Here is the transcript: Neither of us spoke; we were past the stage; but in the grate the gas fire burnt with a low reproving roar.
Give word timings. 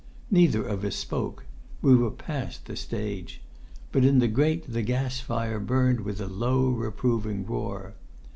Neither 0.31 0.63
of 0.63 0.83
us 0.83 0.95
spoke; 0.95 1.45
we 1.83 1.95
were 1.95 2.09
past 2.09 2.65
the 2.65 2.75
stage; 2.75 3.39
but 3.91 4.03
in 4.03 4.17
the 4.17 4.27
grate 4.27 4.65
the 4.67 4.81
gas 4.81 5.19
fire 5.19 5.59
burnt 5.59 6.03
with 6.03 6.19
a 6.19 6.25
low 6.25 6.69
reproving 6.69 7.45
roar. 7.45 7.93